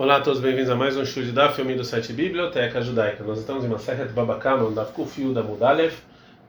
[0.00, 3.22] Olá a todos, bem-vindos a mais um show da filme do site Biblioteca Judaica.
[3.22, 5.92] Nós estamos em Maseret Babakama, da Kufiu da Mudalev,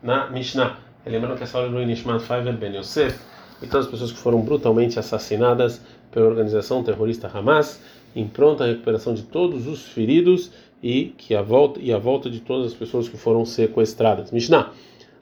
[0.01, 0.77] na Mishnah.
[1.05, 3.20] Lembrando que essa aula é do Nishmat Faivel Ben Yosef
[3.62, 5.82] e todas as pessoas que foram brutalmente assassinadas
[6.14, 7.84] pela organização terrorista Hamas,
[8.16, 10.49] em pronta recuperação de todos os feridos
[10.81, 14.31] e que a volta e a volta de todas as pessoas que foram sequestradas.
[14.31, 14.72] Mishnah.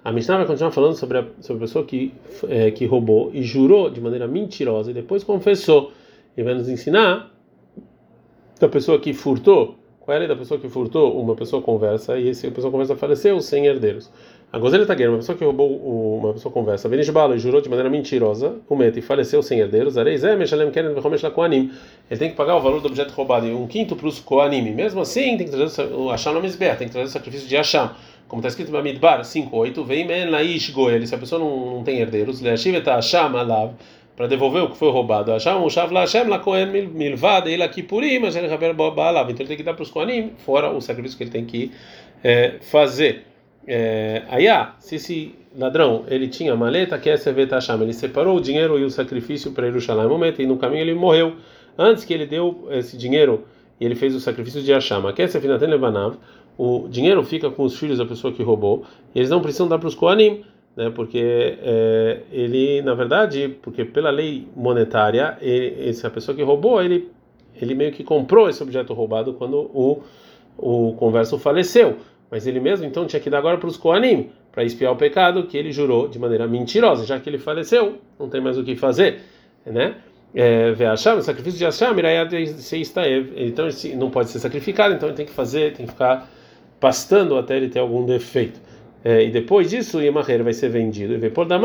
[0.05, 2.13] A Mishnah vai continuar falando sobre a, sobre a pessoa que
[2.47, 5.93] é, que roubou e jurou de maneira mentirosa e depois confessou.
[6.37, 7.38] E vai nos ensinar
[8.59, 11.21] da pessoa que furtou, qual é a lei da pessoa que furtou?
[11.21, 14.11] Uma pessoa conversa e essa pessoa conversa faleceu sem herdeiros.
[14.51, 17.87] A Gozela Tagueira, uma pessoa que roubou uma pessoa conversa, Benishbalo e jurou de maneira
[17.87, 19.95] mentirosa, o meta e faleceu sem herdeiros.
[19.95, 20.17] Ele
[22.17, 24.71] tem que pagar o valor do objeto roubado e um quinto para os Koanim.
[24.71, 27.55] Mesmo assim, tem que trazer o Asham no Mizber, tem que trazer o sacrifício de
[27.55, 27.91] Asham.
[28.27, 31.99] Como está escrito no Midbar 5.8, vem laish goel, se a pessoa não, não tem
[31.99, 33.73] herdeiros, Leashiv et Asham alav,
[34.19, 35.31] para devolver o que foi roubado.
[35.31, 39.31] Acham o shav la Hashem la kohen milvad ele aqui purim, mas ele raber baalav.
[39.31, 41.71] Então ele tem que dar para os kohanim, fora o sacrifício que ele tem que
[42.21, 43.23] é, fazer.
[43.65, 48.35] É, aí, ah, se esse ladrão ele tinha maleta, que é Sevet Hashem, ele separou
[48.35, 51.37] o dinheiro e o sacrifício para Jerusalém, momento, e no caminho ele morreu.
[51.77, 53.45] Antes que ele deu esse dinheiro
[53.79, 56.17] e ele fez o sacrifício de Hashem, que é Sefinaten Levanav,
[56.57, 58.83] o dinheiro fica com os filhos da pessoa que roubou,
[59.15, 60.43] e eles não precisam dar para os kohanim
[60.79, 60.89] né?
[60.89, 67.11] Porque é, ele, na verdade, porque pela lei monetária, ele, essa pessoa que roubou, ele,
[67.61, 70.01] ele meio que comprou esse objeto roubado quando o
[70.61, 71.97] o converso faleceu,
[72.29, 75.43] mas ele mesmo então tinha que dar agora para os Koanim para espiar o pecado
[75.43, 78.75] que ele jurou de maneira mentirosa, já que ele faleceu, não tem mais o que
[78.75, 79.21] fazer,
[79.65, 79.95] né?
[80.35, 81.87] É, o sacrifício de Hashem,
[83.37, 86.29] então ele não pode ser sacrificado, então ele tem que fazer, tem que ficar
[86.79, 88.59] pastando até ele ter algum defeito.
[89.03, 91.13] É, e depois disso, o Yemaher vai ser vendido.
[91.13, 91.57] E depois da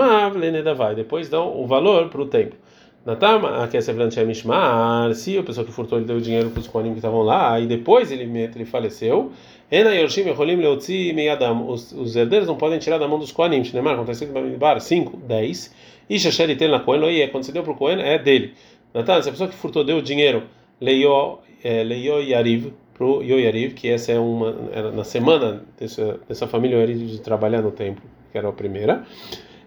[0.75, 0.95] vai.
[0.95, 2.59] Depois dão o valor para o templo.
[3.05, 6.67] Natama, aqui é Sevlantia Mishmar, se a pessoa que furtou ele deu dinheiro para os
[6.67, 9.31] Kohanim que estavam lá, e depois ele, ele faleceu,
[9.71, 13.93] Ena Yoshim Echolim Leotzi Meyadam, os herdeiros não podem tirar da mão dos Kohanim, Shnemar,
[13.93, 15.75] acontece em Bar 5, 10,
[16.09, 18.55] e La Kohen Loie, quando você deu para o Kohen, é dele.
[18.95, 20.45] Natan, se a pessoa que furtou deu dinheiro,
[20.81, 26.77] Leio Yariv, para o Yoyariv, que essa é uma era na semana dessa, dessa família
[26.77, 29.03] Yoyariv de trabalhar no templo, que era a primeira.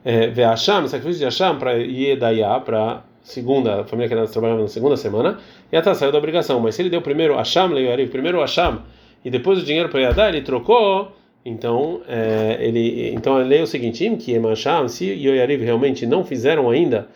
[0.03, 4.61] É, Ve Hashem, sacrifício de Hashem para Yedaya, para segunda, a família que era trabalhava
[4.61, 5.39] na segunda semana,
[5.69, 6.61] e até saiu da obrigação.
[6.61, 8.79] Mas se ele deu primeiro Hashem, Yoyariv, primeiro Hashem,
[9.25, 11.11] e depois o dinheiro para Yedaya, ele trocou.
[11.45, 16.69] Então, é, ele, então ele lê o seguinte: que Emasham, se Yoyariv realmente não fizeram
[16.69, 17.07] ainda,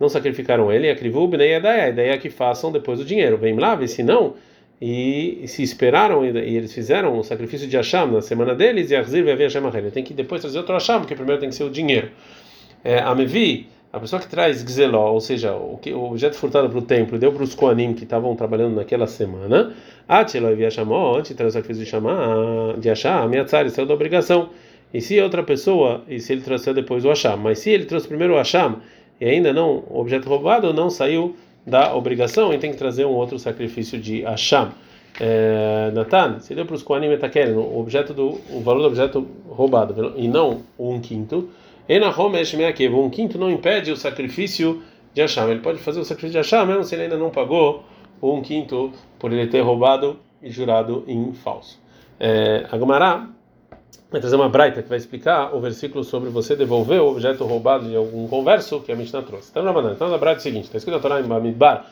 [0.00, 3.36] não sacrificaram ele, Akrivub, Bnei Yedaya, a ideia é que façam depois o dinheiro.
[3.36, 4.34] Vem lá, se não
[4.80, 9.24] e se esperaram e, eles fizeram o sacrifício de Hashem na semana deles e Arzir
[9.24, 11.70] vai ver Hashem tem que depois trazer outro Hashem, porque primeiro tem que ser o
[11.70, 12.10] dinheiro.
[12.84, 16.68] É, a Mevi, a pessoa que traz Gzeló, ou seja, o, que, o objeto furtado
[16.68, 19.74] para o templo, deu para os Koanim que estavam trabalhando naquela semana,
[20.06, 24.50] Atilo e Hashem, antes traz o sacrifício de Hashem, de Hashem, tzari saiu da obrigação.
[24.94, 28.08] E se outra pessoa, e se ele trouxe depois o Hashem, mas se ele trouxe
[28.08, 28.76] primeiro o Hashem
[29.20, 31.36] e ainda não, o objeto roubado não saiu
[31.66, 34.72] da obrigação e tem que trazer um outro sacrifício de Asham.
[35.20, 40.14] É, Natan, deu para os Kohanim Etakeren, o objeto do o valor do objeto roubado
[40.16, 41.50] e não um quinto.
[41.88, 44.82] Um quinto não impede o sacrifício
[45.12, 45.50] de Asham.
[45.50, 47.84] Ele pode fazer o sacrifício de Asham mesmo se ele ainda não pagou
[48.22, 51.80] um quinto por ele ter roubado e jurado em falso.
[52.20, 53.28] É, Agmará
[54.10, 57.88] vai trazer uma braita que vai explicar o versículo sobre você devolver o objeto roubado
[57.88, 59.50] de algum converso que a Mishnah trouxe.
[59.50, 61.86] Então, na então, a braita é o seguinte: está escrito na Torá em Bamidbar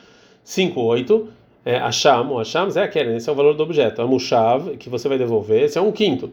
[0.45, 1.27] 5.8,
[1.65, 4.01] é, Asham, o Asham é aquele, esse é o valor do objeto.
[4.01, 6.31] A Mushav, que você vai devolver, esse é um quinto.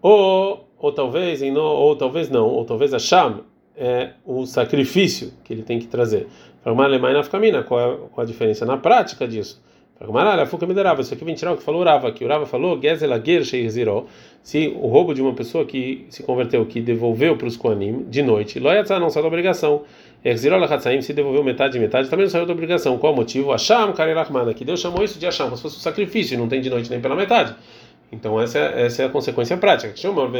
[0.00, 3.40] Ou, ou talvez, ou talvez não, ou talvez Asham
[3.76, 6.28] é o sacrifício que ele tem que trazer.
[6.62, 9.62] Qual é, qual a diferença na prática disso?
[9.98, 12.78] Isso aqui vem tirar o que falou o Rava, que o Rava falou,
[14.42, 18.22] se o roubo de uma pessoa que se converteu, que devolveu para os Koanim de
[18.22, 19.82] noite, não saiu da obrigação.
[20.22, 22.98] Se devolveu metade metade, também não saiu da obrigação.
[22.98, 23.52] Qual o motivo?
[23.52, 26.68] Asham Karelachmana, que Deus chamou isso de como se fosse um sacrifício, não tem de
[26.68, 27.54] noite nem pela metade.
[28.12, 29.96] Então essa, é, essa é a consequência prática.
[29.96, 30.30] Chama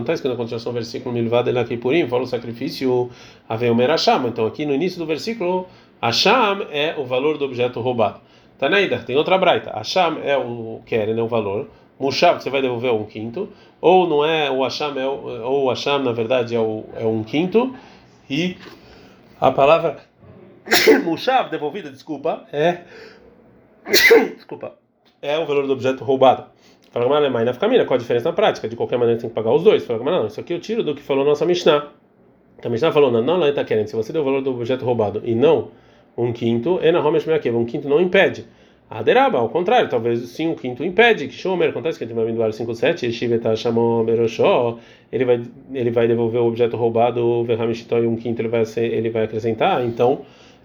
[0.00, 3.10] está escrito na continuação do versículo Milvad Elakipurim, fala o sacrifício
[3.48, 4.28] Aveomer Asham.
[4.28, 5.66] Então aqui no início do versículo,
[6.02, 8.20] Asham é o valor do objeto roubado.
[8.58, 9.70] Tanaida, tem outra braita.
[9.72, 11.68] Asham é o quer, é o valor.
[11.98, 13.48] Mushav, você vai devolver um quinto.
[13.80, 17.22] Ou não é o Asham, é ou o Asham, na verdade, é, o, é um
[17.22, 17.74] quinto.
[18.28, 18.56] E
[19.40, 19.98] a palavra
[21.04, 22.82] Mushav, devolvida, desculpa, é.
[24.34, 24.74] desculpa.
[25.22, 26.44] É o valor do objeto roubado.
[26.90, 28.68] Fala que na família, qual a diferença na prática?
[28.68, 29.84] De qualquer maneira tem que pagar os dois.
[29.84, 31.88] Fala não, isso aqui eu tiro do que falou nossa Mishnah.
[32.64, 33.86] A Mishnah falou, não, não, está querendo.
[33.86, 35.68] Se você deu o valor do objeto roubado e não
[36.18, 36.80] um quinto,
[37.56, 38.44] um quinto não impede.
[38.90, 41.28] Aderaba, ao contrário, talvez sim um quinto impede.
[41.28, 44.78] Que Shomer, acontece que tem uma 5.7, Shiveta chamou Beroshó,
[45.12, 45.42] ele vai,
[45.72, 49.84] ele vai devolver o objeto roubado, Verhamishitó, e um quinto ele vai, ele vai acrescentar.
[49.84, 50.22] Então,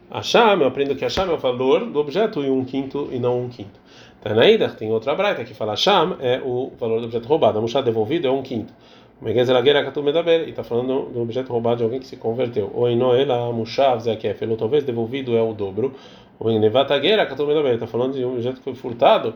[0.10, 3.42] Acham, eu aprendo que Acham é o valor do objeto e um quinto e não
[3.42, 3.82] um quinto.
[4.22, 8.28] Tanaída, tem outra braita que fala Acham é o valor do objeto roubado, a devolvido
[8.28, 8.74] é um quinto.
[9.22, 12.70] E está falando do objeto roubado de alguém que se converteu.
[12.74, 15.94] Ou em Noela, Mushav, Zekef, ou talvez devolvido é o dobro.
[16.40, 19.36] Ou em Nevatagueira, está falando de um objeto que foi furtado,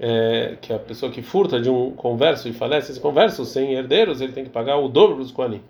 [0.00, 4.20] é, que a pessoa que furta de um converso e falece esse converso sem herdeiros,
[4.20, 5.60] ele tem que pagar o dobro dos Koanim.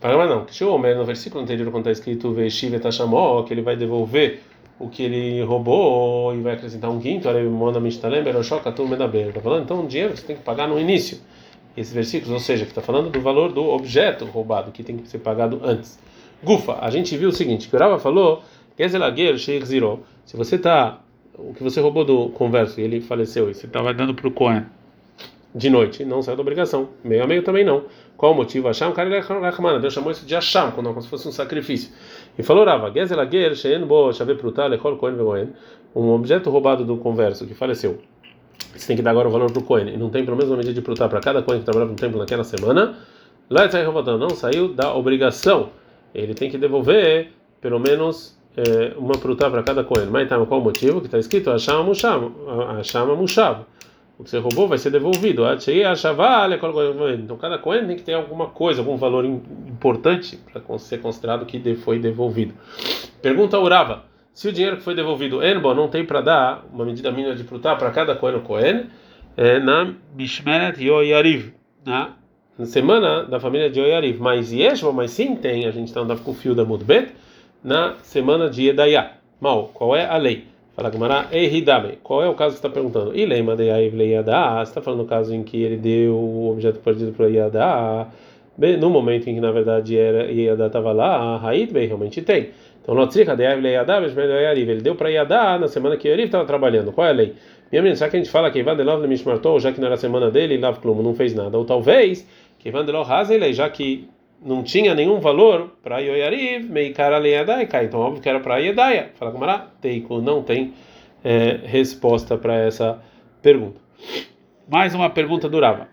[0.00, 0.44] Paga mais não.
[0.44, 4.40] Que Omer, no versículo anterior, quando está escrito Veshiv Tashamó, que ele vai devolver
[4.78, 7.38] o que ele roubou e vai acrescentar um quinto, está
[9.40, 11.18] falando então o dinheiro você tem que pagar no início
[11.76, 15.08] esses versículos, ou seja, que está falando do valor do objeto roubado, que tem que
[15.08, 15.98] ser pagado antes.
[16.42, 18.42] Gufa, a gente viu o seguinte, que o Rava falou,
[18.76, 21.00] se você está,
[21.34, 24.30] o que você roubou do converso e ele faleceu, e você estava dando para o
[24.30, 24.64] Cohen
[25.54, 27.84] de noite, não saiu da obrigação, meio a meio também não.
[28.16, 28.68] Qual o motivo?
[28.68, 29.08] Acham, cara,
[29.80, 31.90] Deus chamou isso de Acham, como se fosse um sacrifício.
[32.38, 32.92] E falou Rava,
[35.94, 37.98] um objeto roubado do converso que faleceu
[38.74, 40.50] você tem que dar agora o valor para o Cohen, e não tem pelo menos
[40.50, 42.96] uma medida de prutar para cada Cohen que trabalhava no templo naquela semana,
[43.48, 43.82] lá está
[44.18, 45.70] não saiu da obrigação.
[46.14, 50.06] Ele tem que devolver pelo menos é, uma prutar para cada Cohen.
[50.06, 51.00] Mas então, qual o motivo?
[51.00, 53.64] Que está escrito Ashama Mushab.
[54.18, 55.42] O que você roubou vai ser devolvido.
[57.22, 61.74] Então cada Cohen tem que ter alguma coisa, algum valor importante para ser considerado que
[61.76, 62.52] foi devolvido.
[63.22, 64.09] Pergunta Urava.
[64.40, 67.44] Se o dinheiro que foi devolvido Enbo não tem para dar uma medida mínima de
[67.44, 68.86] prutar para cada Cohen ou Cohen,
[69.36, 71.52] é na Mishmeret Yoyariv,
[71.84, 72.12] na,
[72.58, 74.18] na semana da família de Yoyariv.
[74.18, 77.12] Mas Yeshua, mas sim tem, a gente está andando com o fio da Mudbet,
[77.62, 79.12] na semana de Edayá.
[79.38, 80.46] Mal, qual é a lei?
[80.74, 81.98] Fala Gamara, Ehidame.
[82.02, 83.14] Qual é o caso que está perguntando?
[83.14, 84.64] Ilema de Yaiv Leiadá.
[84.64, 88.08] Você está falando do caso em que ele deu o objeto perdido para Yadá.
[88.78, 92.48] No momento em que na verdade era Yadá estava lá, a Haid bem realmente tem.
[92.82, 96.92] Então, Lotzricha de Yav Yadav, ele deu para Yadá na semana que Yariv estava trabalhando.
[96.92, 97.34] Qual é a lei?
[97.70, 99.94] Minha menina, já que a gente fala que Ivan Delov Mishmartou, já que não era
[99.94, 101.56] a semana dele, Lav Klum não fez nada.
[101.56, 102.26] Ou talvez
[102.58, 104.08] que Ivan Delov Hazelei, já que
[104.42, 107.84] não tinha nenhum valor para Yoyariv, Meikara Leyadaika.
[107.84, 109.10] Então, óbvio que era para Yedaya.
[109.14, 109.40] Fala com
[109.80, 110.72] Teiko, não tem
[111.22, 112.98] é, resposta para essa
[113.40, 113.80] pergunta.
[114.68, 115.88] Mais uma pergunta durava.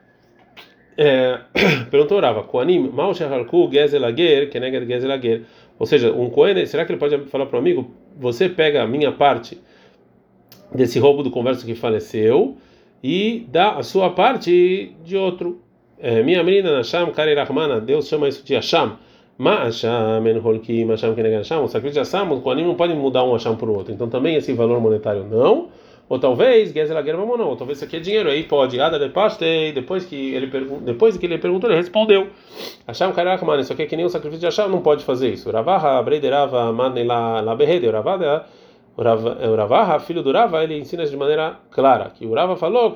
[0.98, 1.40] É,
[1.92, 5.44] perguntou Rava, Koanim, Mal Sheharku Gezelager, Keneged Gezelager.
[5.80, 8.88] Ou seja, um Kohen, será que ele pode falar para o amigo: você pega a
[8.88, 9.58] minha parte
[10.74, 12.58] desse roubo do converso que faleceu
[13.04, 15.62] e dá a sua parte de outro?
[16.00, 18.98] É, minha menina Nasham Kari Rahmana, Deus chama isso de Asham.
[19.38, 21.64] Ma Asham, En Holkim, Asham Keneged Asham.
[21.64, 23.94] O sacrifício de Asham, o Koanim não pode mudar um Asham por outro.
[23.94, 25.70] Então também esse valor monetário não.
[26.10, 28.78] Ou talvez, Mamon não, ou talvez isso aqui é dinheiro, aí pode,
[29.14, 30.48] Pastei, depois que ele
[30.82, 32.28] depois que ele perguntou, ele respondeu.
[32.88, 35.04] Achar um caraca, mano, isso aqui é que nem um sacrifício de achar, não pode
[35.04, 35.52] fazer isso.
[35.52, 38.46] Ravaha, Breiderava, Madne la la berrede, Ravada,
[38.96, 42.92] o Ravaha, filho do Rava, ele ensina de maneira clara, que o Rava falou,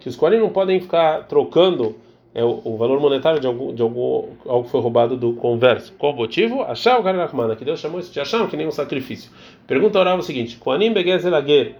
[0.00, 1.96] que os Koanim não podem ficar trocando
[2.34, 5.92] é o, o, valor monetário de algo, de algo, algo que foi roubado do converso.
[5.96, 6.62] Qual o motivo?
[6.62, 9.30] Achar o Garachmana, que Deus chamou isso de achar que nem um sacrifício.
[9.66, 11.76] Pergunta oral o seguinte: Koanim Begezelager,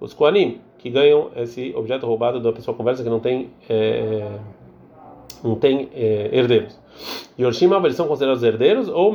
[0.00, 4.38] os Koanim que ganham esse objeto roubado da pessoa conversa que não tem, é,
[5.44, 6.78] não tem é, herdeiros.
[7.38, 9.12] Yorshima, eles são considerados herdeiros ou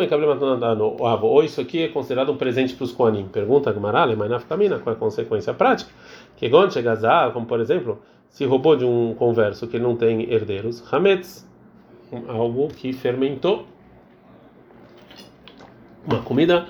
[1.28, 3.28] ou isso aqui é considerado um presente para os Koanim?
[3.28, 5.92] Pergunta Gmarale, mas na família, qual é a consequência prática?
[6.38, 6.94] Que quando chega
[7.32, 8.00] como por exemplo
[8.34, 11.48] se roubou de um converso que não tem herdeiros, Hametz,
[12.28, 13.68] algo que fermentou,
[16.06, 16.68] uma comida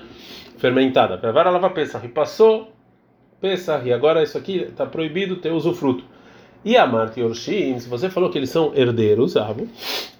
[0.58, 1.16] fermentada.
[1.16, 2.70] Para vara lava Pesach, e passou
[3.40, 6.04] Pesach, e agora isso aqui está proibido ter usufruto.
[6.62, 9.34] E a Marta Yorshim, se você falou que eles são herdeiros,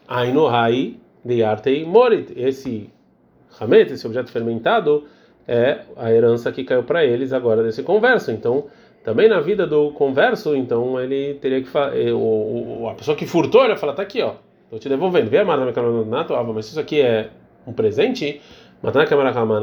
[0.08, 2.88] Ainohai de Artei Morit, esse
[3.60, 5.04] Hametz, esse objeto fermentado,
[5.46, 8.30] é a herança que caiu para eles agora desse converso.
[8.30, 8.64] Então,
[9.04, 13.68] também na vida do converso, então ele teria que eh, a pessoa que furtou, ele
[13.68, 14.32] vai falar, tá aqui, ó,
[14.70, 15.28] tô te devolvendo.
[15.28, 17.28] Vê a Nato, mas isso aqui é
[17.66, 18.40] um presente,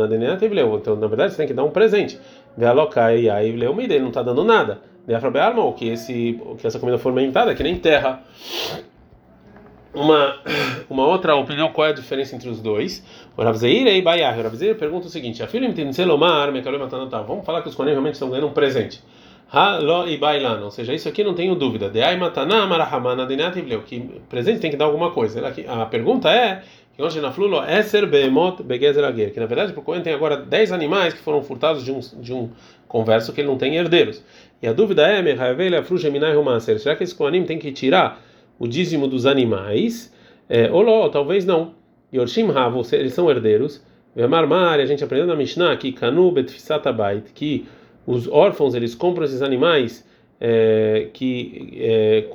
[0.07, 2.19] Deneta Então, na verdade, você tem que dar um presente.
[2.55, 4.81] Vê a Locai e aí ele não está dando nada.
[5.07, 8.21] Vê a Frabearma, que, esse, que essa comida fermentada, que nem terra.
[9.93, 10.35] Uma,
[10.87, 13.03] uma outra opinião, qual é a diferença entre os dois?
[13.35, 14.37] O Ravzeir e Bayah.
[14.37, 16.51] O Ravzeir pergunta o seguinte: a filha me Selomar,
[17.27, 19.01] Vamos falar que os Kohen realmente estão ganhando um presente.
[19.53, 21.89] Halo e bailano, ou seja, isso aqui não tenho dúvida.
[21.89, 23.35] De ai matana marahamana de
[23.81, 25.41] que presente tem que dar alguma coisa.
[25.67, 26.63] A pergunta é
[26.95, 30.37] que hoje na flulo Eser Beemot Begezer Ager, que na verdade o Cohen tem agora
[30.37, 32.49] 10 animais que foram furtados de um, de um
[32.87, 34.23] converso que ele não tem herdeiros.
[34.61, 35.21] E a dúvida é,
[36.79, 38.21] será que esse Kohanim tem que tirar
[38.57, 40.13] o dízimo dos animais?
[40.47, 41.73] É, não, talvez não.
[42.13, 43.83] Yorshim Havo, eles são herdeiros.
[44.15, 47.65] Vemarmar, a gente aprendeu na Mishnah que Kanu Betfisatabait, que
[48.05, 50.05] os órfãos eles compram esses animais
[50.39, 52.27] é, que é,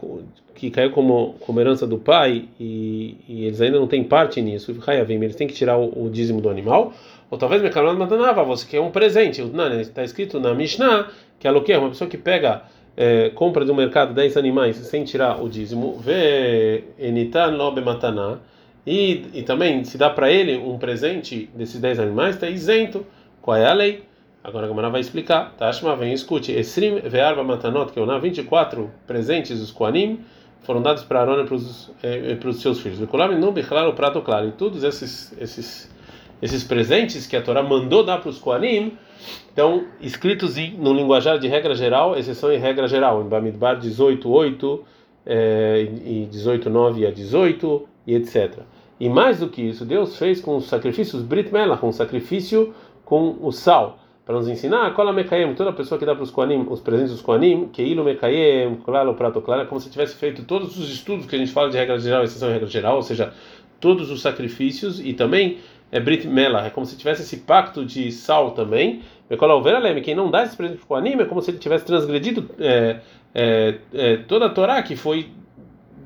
[0.54, 4.74] que caiu como, como herança do pai e, e, eles ainda não têm parte nisso,
[5.10, 6.94] eles têm que tirar o, o dízimo do animal,
[7.30, 9.42] ou talvez Mekalon Matanava, você quer um presente.
[9.80, 12.62] Está escrito na Mishnah que é Uma pessoa que pega,
[12.96, 18.38] é, compra do mercado 10 animais sem tirar o dízimo, vê Enitan Lobe Mataná,
[18.86, 23.04] e, e também se dá para ele um presente desses 10 animais, está isento.
[23.42, 24.04] Qual é a lei?
[24.46, 25.56] Agora a Gamara vai explicar.
[25.58, 26.52] Tashma, vem escute.
[26.52, 30.20] Esrim ve'arba matanot, que é o 24 presentes dos Koanim,
[30.62, 33.00] foram dados para Arona e para os, eh, para os seus filhos.
[33.00, 34.46] o prato claro.
[34.46, 35.90] E todos esses, esses,
[36.40, 38.96] esses presentes que a Torá mandou dar para os Koanim
[39.48, 44.30] estão escritos em, no linguajar de regra geral, exceção em regra geral, em Bamidbar 18,
[44.30, 44.84] 8,
[45.26, 48.60] eh, e 18, 9 a 18, e etc.
[49.00, 51.50] E mais do que isso, Deus fez com os sacrifícios Brit
[51.80, 52.72] com o sacrifício
[53.04, 56.66] com o sal para nos ensinar, cola mekayem, toda pessoa que dá para os koanim,
[56.68, 60.42] os presentes dos koanim, que ilo mekayem, claro, prato claro, é como se tivesse feito
[60.42, 63.32] todos os estudos que a gente fala de regra geral, exceção regra geral, ou seja,
[63.78, 65.58] todos os sacrifícios e também
[65.92, 69.02] é brit mela, é como se tivesse esse pacto de sal também.
[70.02, 72.98] Quem não dá esse presente para o koanim é como se ele tivesse transgredido é,
[73.32, 75.30] é, é, toda a Torá que foi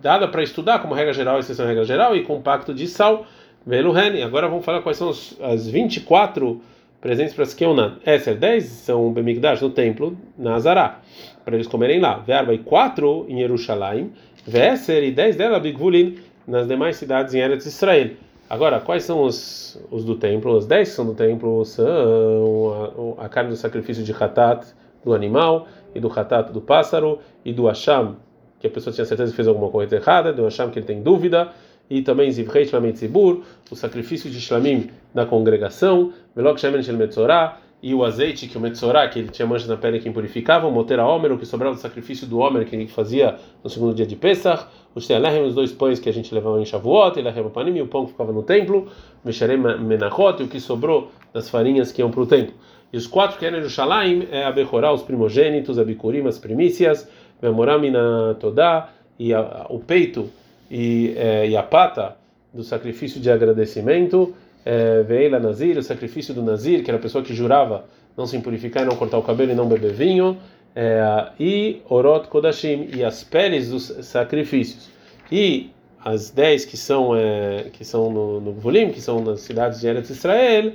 [0.03, 3.25] dada para estudar como regra geral, exceção regra geral e com pacto de sal.
[3.65, 4.23] Veluhen.
[4.23, 6.61] Agora vamos falar quais são as 24
[7.01, 7.99] presentes para Skeunan.
[8.05, 11.01] Esser, 10 são Bemigdash no templo, na Azará,
[11.45, 12.19] para eles comerem lá.
[12.19, 14.13] Verba e 4 em Jerusalém.
[14.47, 18.11] Vesser e 10 dela Bigvulin nas demais cidades em Eretz Israel.
[18.49, 20.57] Agora, quais são os, os do templo?
[20.57, 24.67] Os 10 que são do templo são a, a carne do sacrifício de Hatat
[25.05, 28.17] do animal, e do Hatat do pássaro, e do Asham,
[28.59, 31.03] que a pessoa tinha certeza que fez alguma coisa errada, do Asham que ele tem
[31.03, 31.53] dúvida,
[31.91, 37.59] e também Zivrei Shlamim Tzibur, o sacrifício de Shlamim na congregação, Velok Shemen Shel Metzorah,
[37.83, 40.71] e o azeite que o Metzorah, que ele tinha manchas na pele que impurificava, o
[40.71, 44.07] Motera Homer, o que sobrava do sacrifício do Homer que ele fazia no segundo dia
[44.07, 47.49] de Pesach, os Tealechem, os dois pães que a gente levava em Shavuot, e Lechem
[47.49, 48.87] Panim, o pão que ficava no templo,
[49.25, 52.55] Mesharem Menachot, e o que sobrou das farinhas que iam para o templo.
[52.93, 57.09] E os quatro que eram Jerusalém é a Bechorá, os primogênitos, a Bikurim, as primícias,
[57.41, 60.29] Memoramina Todá, e a, o peito
[60.71, 62.17] e, é, e a pata
[62.53, 64.35] do sacrifício de agradecimento,
[64.65, 67.85] é, Veila Nazir, o sacrifício do Nazir, que era a pessoa que jurava
[68.17, 70.37] não se impurificar não cortar o cabelo e não beber vinho,
[70.75, 74.89] é, e Orot Kodashim, e as peles dos sacrifícios.
[75.31, 75.71] E
[76.05, 80.11] as dez que são, é, que são no, no que são nas cidades de Eretz
[80.11, 80.73] Israel,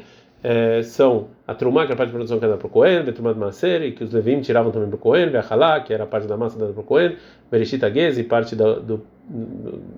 [0.47, 3.03] é, são a Trumá, que era a parte de produção que era para o Cohen,
[3.03, 6.07] de Maser, e que os Levim tiravam também para o Cohen, Beachalá, que era a
[6.07, 7.15] parte da massa dada para o Cohen,
[7.49, 9.01] Bereshit Agez, e parte da, do,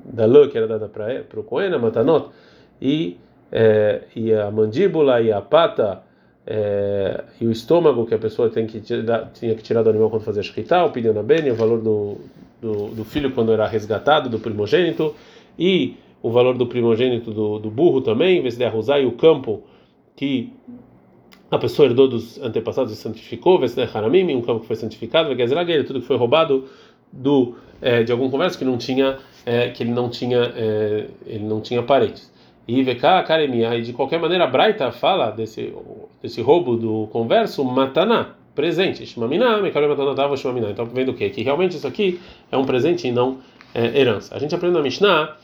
[0.06, 2.30] da lã que era dada para o Cohen, a Matanot,
[2.82, 3.18] e,
[3.52, 6.02] é, e a mandíbula e a pata
[6.46, 10.10] é, e o estômago que a pessoa tem que tirar, tinha que tirar do animal
[10.10, 12.20] quando fazia shkita, o na bene, o valor do,
[12.62, 15.14] do, do, filho quando era resgatado, do primogênito,
[15.60, 19.64] e o valor do primogênito do, do burro também, vez de arrozar, e o campo
[20.18, 20.52] que
[21.50, 23.62] a pessoa herdou dos antepassados e santificou,
[23.94, 25.30] Haramim, um campo que foi santificado,
[25.86, 26.66] tudo que foi roubado
[27.14, 31.46] do é, de algum comércio que não tinha é, que ele não tinha é, ele
[31.46, 32.34] não tinha parentes.
[32.68, 35.74] E VK Karemia, e de qualquer maneira a Braita fala desse
[36.22, 40.72] desse roubo do converso mataná, presente, Shmamina, Mekale Mataná dava Shmamina.
[40.72, 41.30] Então vendo o quê?
[41.30, 42.20] Que realmente isso aqui
[42.52, 43.38] é um presente e não
[43.74, 44.36] herança.
[44.36, 45.38] A gente aprende na Mishnah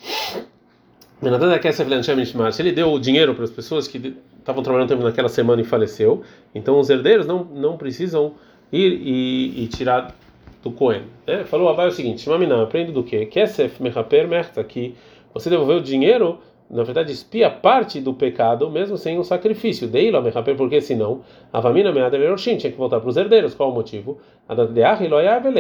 [2.52, 4.14] se ele deu o dinheiro para as pessoas que
[4.44, 6.22] estavam trabalhando naquela semana e faleceu,
[6.54, 8.34] então os herdeiros não, não precisam
[8.72, 10.14] ir e, e tirar
[10.62, 11.04] do Cohen.
[11.26, 13.26] É, falou Abai o seguinte: Mamina, aprendo do que?
[13.26, 14.96] Kesef mechaper merta, que
[15.34, 19.88] você devolveu o dinheiro, na verdade, espia parte do pecado, mesmo sem um sacrifício.
[19.88, 21.22] Deilo mechaper, porque senão,
[21.52, 23.54] a família meada tinha que voltar para os herdeiros.
[23.54, 24.20] Qual o motivo?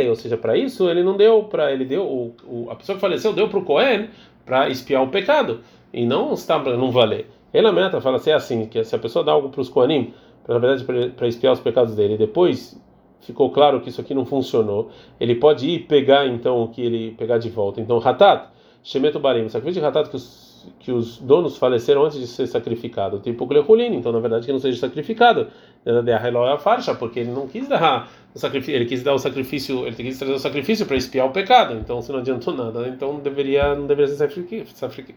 [0.09, 3.01] Ou seja, para isso ele não deu, para ele deu, o, o, a pessoa que
[3.01, 4.09] faleceu deu para o Cohen
[4.45, 5.61] para espiar o pecado
[5.93, 7.27] e não está para não valer.
[7.53, 10.13] Ele meta fala assim, é assim que se a pessoa dá algo para os Koanim,
[10.47, 12.81] na verdade para espiar os pecados dele, depois
[13.21, 17.11] ficou claro que isso aqui não funcionou, ele pode ir pegar então o que ele
[17.11, 17.79] pegar de volta.
[17.79, 18.49] Então Hatat,
[18.83, 23.19] Shemeto Barim, sacrifício de Hatat que os que os donos faleceram antes de ser sacrificado,
[23.19, 25.47] tipo Glehulin, então na verdade que não seja sacrificado,
[25.85, 29.95] a farsa, porque ele não quis dar o sacrifício, ele quis dar o sacrifício, ele
[29.95, 33.75] quis trazer o sacrifício para espiar o pecado, então se não adiantou nada, então deveria
[33.75, 34.29] não deveria ser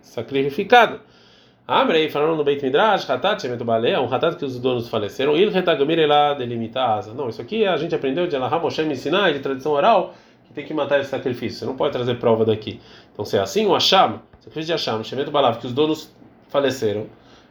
[0.03, 1.01] sacrificado.
[1.69, 5.51] Amrei, falaram no Beit Midrash, Hatat Shemet Balé, um Hatat que os donos faleceram, Il
[5.51, 7.13] Retagamir Elá delimita asa.
[7.13, 10.15] Não, isso aqui a gente aprendeu de Elaham Moshe Sinai, de tradição oral,
[10.47, 11.59] que tem que matar esse sacrifício.
[11.59, 12.81] Você não pode trazer prova daqui.
[13.13, 16.15] Então, se é assim, o Hasham, sacrifício de Hasham, Shemet Balav, que os donos
[16.49, 17.07] faleceram,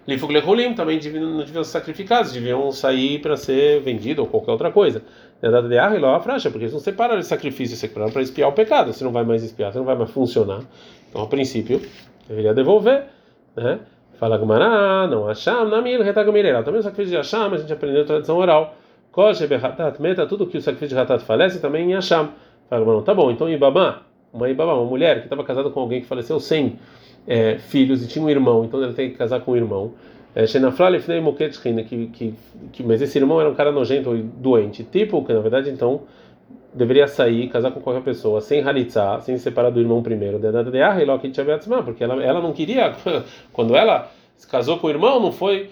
[0.07, 4.71] Lifug Lehulim também não deviam ser sacrificados, deviam sair para ser vendido ou qualquer outra
[4.71, 5.01] coisa.
[5.41, 8.47] É data de Arre, a Fracha, porque eles não separaram de sacrifício, separaram para espiar
[8.47, 8.93] o pecado.
[8.93, 10.61] Você não vai mais espiar, você não vai mais funcionar.
[11.09, 11.81] Então, a princípio,
[12.29, 13.07] deveria devolver,
[13.57, 13.79] né?
[14.17, 16.63] Fala Gumará, não Hasham, Namil, Retagamirela.
[16.63, 18.75] Também o sacrifício de Hasham, a gente aprendeu a tradição oral.
[19.11, 22.29] Koshe, Behatat, Meta, tudo que o sacrifício de Hatat falece também em Hasham.
[22.69, 24.01] Fala Gumará, tá bom, então Ibabá,
[24.33, 26.79] uma Ibabá, uma mulher que estava casada com alguém que faleceu sem
[27.27, 29.93] é, filhos e tinha um irmão, então ela tem que casar com um irmão.
[30.35, 30.45] É,
[31.83, 32.33] que, que,
[32.73, 36.01] que, mas esse irmão era um cara nojento e doente, tipo que na verdade então
[36.75, 40.39] deveria sair, casar com qualquer pessoa, sem halitzar, sem separar do irmão primeiro,
[41.83, 42.93] porque ela, ela não queria,
[43.53, 45.69] quando ela se casou com o irmão, não foi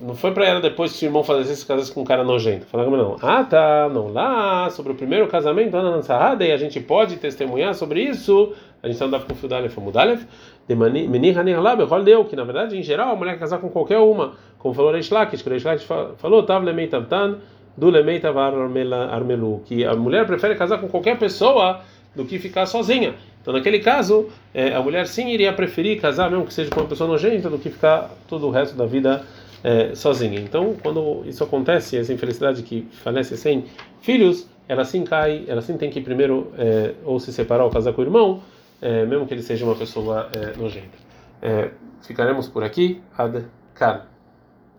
[0.00, 2.64] não foi para ela depois que o irmão falecesse se casasse com um cara nojento.
[2.64, 3.16] Falaram não.
[3.20, 7.74] Ah, tá, não lá, sobre o primeiro casamento, Ana Nansahada, e a gente pode testemunhar
[7.74, 8.54] sobre isso.
[8.82, 10.24] A gente andava com o Fudalef, Mudalef,
[10.66, 14.32] de Menir Hanirlab, deu, que na verdade, em geral, a mulher casar com qualquer uma,
[14.58, 17.38] como falou Reish Lakish, que Reish Lakish falou, Tav Lemei Tavtan,
[17.76, 21.80] do Lemei Tavar Armelu, que a mulher prefere casar com qualquer pessoa
[22.14, 23.14] do que ficar sozinha.
[23.42, 26.88] Então, naquele caso, é, a mulher sim iria preferir casar, mesmo que seja com uma
[26.88, 29.22] pessoa nojenta, do que ficar todo o resto da vida
[29.62, 30.40] é, sozinha.
[30.40, 33.64] Então, quando isso acontece, essa infelicidade que falece sem
[34.00, 37.92] filhos, ela sim cai, ela sim tem que primeiro é, ou se separar ou casar
[37.92, 38.42] com o irmão,
[38.80, 40.96] é, mesmo que ele seja uma pessoa é, nojenta.
[41.42, 41.70] É,
[42.02, 43.02] ficaremos por aqui.
[43.16, 44.13] Ad -kan.